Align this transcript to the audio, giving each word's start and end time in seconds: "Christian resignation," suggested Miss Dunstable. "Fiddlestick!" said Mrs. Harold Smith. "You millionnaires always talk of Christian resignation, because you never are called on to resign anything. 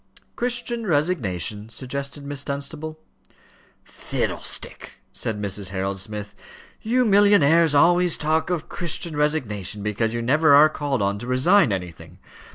"Christian 0.35 0.87
resignation," 0.87 1.69
suggested 1.69 2.25
Miss 2.25 2.43
Dunstable. 2.43 2.99
"Fiddlestick!" 3.83 4.99
said 5.13 5.39
Mrs. 5.39 5.67
Harold 5.69 5.99
Smith. 5.99 6.33
"You 6.81 7.05
millionnaires 7.05 7.75
always 7.75 8.17
talk 8.17 8.49
of 8.49 8.67
Christian 8.67 9.15
resignation, 9.15 9.83
because 9.83 10.15
you 10.15 10.23
never 10.23 10.55
are 10.55 10.69
called 10.69 11.03
on 11.03 11.19
to 11.19 11.27
resign 11.27 11.71
anything. 11.71 12.17